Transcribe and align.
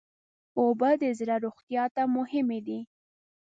اوبه 0.59 0.89
د 1.01 1.03
زړه 1.19 1.35
روغتیا 1.45 1.83
ته 1.95 2.01
مهمې 2.15 2.59
دي. 2.67 2.79